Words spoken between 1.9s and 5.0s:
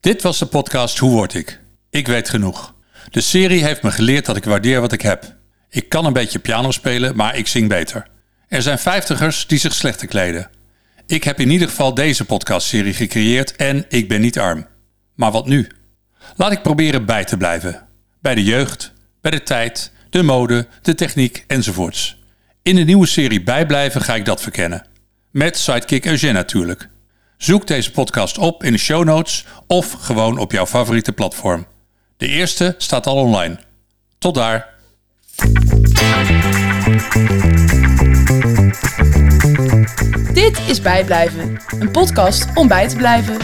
Ik weet genoeg. De serie heeft me geleerd dat ik waardeer wat ik